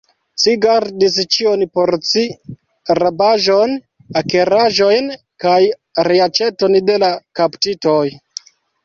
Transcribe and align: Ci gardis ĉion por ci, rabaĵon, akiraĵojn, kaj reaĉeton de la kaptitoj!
Ci 0.43 0.51
gardis 0.61 1.17
ĉion 1.35 1.65
por 1.79 1.91
ci, 2.11 2.23
rabaĵon, 2.99 3.75
akiraĵojn, 4.23 5.13
kaj 5.45 5.59
reaĉeton 6.09 6.79
de 6.89 6.97
la 7.05 7.11
kaptitoj! 7.43 8.03